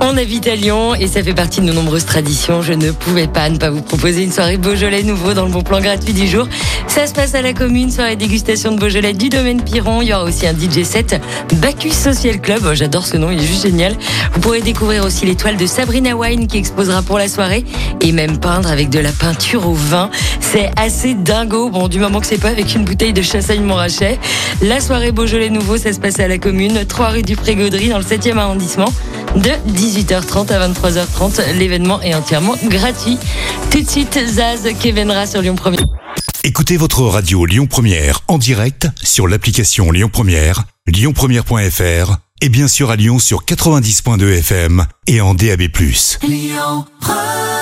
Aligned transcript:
On 0.00 0.16
habite 0.18 0.46
à 0.46 0.54
Lyon 0.54 0.94
et 0.94 1.06
ça 1.06 1.22
fait 1.22 1.32
partie 1.32 1.60
de 1.60 1.66
nos 1.66 1.72
nombreuses 1.72 2.04
traditions. 2.04 2.60
Je 2.60 2.74
ne 2.74 2.90
pouvais 2.90 3.26
pas 3.26 3.48
ne 3.48 3.56
pas 3.56 3.70
vous 3.70 3.80
proposer 3.80 4.22
une 4.22 4.32
soirée 4.32 4.58
Beaujolais 4.58 5.02
nouveau 5.02 5.32
dans 5.32 5.46
le 5.46 5.50
bon 5.50 5.62
plan 5.62 5.80
gratuit 5.80 6.12
du 6.12 6.26
jour. 6.26 6.46
Ça 6.86 7.06
se 7.06 7.14
passe 7.14 7.34
à 7.34 7.40
la 7.40 7.54
commune, 7.54 7.90
soirée 7.90 8.14
dégustation 8.14 8.72
de 8.72 8.78
Beaujolais 8.78 9.14
du 9.14 9.30
domaine 9.30 9.62
Piron. 9.62 10.02
Il 10.02 10.08
y 10.08 10.12
aura 10.14 10.24
aussi 10.24 10.46
un 10.46 10.52
DJ 10.52 10.84
set 10.84 11.20
Bacchus 11.54 11.92
Social 11.92 12.40
Club. 12.40 12.62
Oh, 12.66 12.74
J'adore 12.74 13.06
ce 13.06 13.16
nom, 13.16 13.30
il 13.30 13.40
est 13.40 13.46
juste 13.46 13.62
génial. 13.62 13.96
Vous 14.34 14.40
pourrez 14.40 14.60
découvrir 14.60 15.04
aussi 15.04 15.24
l'étoile 15.24 15.56
de 15.56 15.66
Sabrina 15.66 16.14
Wine 16.14 16.46
qui 16.46 16.58
exposera 16.58 17.02
pour 17.02 17.18
la 17.18 17.28
soirée 17.28 17.64
et 18.02 18.12
même 18.12 18.38
peindre 18.38 18.70
avec 18.70 18.90
de 18.90 18.98
la 18.98 19.12
peinture 19.12 19.66
au 19.66 19.74
vin. 19.74 20.10
C'est 20.40 20.70
assez 20.76 21.14
dingo. 21.14 21.70
Bon, 21.70 21.88
du 21.88 21.98
moment 21.98 22.20
que 22.20 22.26
c'est 22.26 22.40
pas 22.40 22.50
avec 22.50 22.74
une 22.74 22.84
bouteille 22.84 23.14
de 23.14 23.22
chassagne 23.22 23.62
Montrachet. 23.62 24.18
La 24.60 24.80
soirée 24.80 25.12
Beaujolais 25.12 25.50
nouveau, 25.50 25.78
ça 25.78 25.92
se 25.92 26.00
passe 26.00 26.20
à 26.20 26.28
la 26.28 26.38
commune, 26.38 26.84
3 26.86 27.08
rue 27.08 27.22
du 27.22 27.34
Pré-Gaudry 27.34 27.88
dans 27.88 27.98
le 27.98 28.04
7e 28.04 28.36
arrondissement 28.36 28.92
de 29.36 29.50
18h30 29.72 30.52
à 30.52 30.68
23h30. 30.68 31.54
L'événement 31.58 32.00
est 32.02 32.14
entièrement 32.14 32.54
gratuit. 32.64 33.18
Tout 33.70 33.82
de 33.82 33.88
suite, 33.88 34.18
Zaz 34.26 34.68
Kevenra 34.80 35.26
sur 35.26 35.42
Lyon 35.42 35.56
1 35.64 35.72
Écoutez 36.44 36.76
votre 36.76 37.02
radio 37.02 37.44
Lyon 37.44 37.66
Première 37.66 38.20
en 38.28 38.38
direct 38.38 38.88
sur 39.02 39.26
l'application 39.26 39.90
Lyon 39.90 40.08
Première, 40.12 40.64
lyonpremière.fr 40.86 42.16
et 42.40 42.48
bien 42.48 42.68
sûr 42.68 42.90
à 42.90 42.96
Lyon 42.96 43.18
sur 43.18 43.44
90.2 43.44 44.38
FM 44.38 44.86
et 45.06 45.20
en 45.20 45.34
DAB+. 45.34 45.62
Lyon 46.22 46.84
Première 47.00 47.55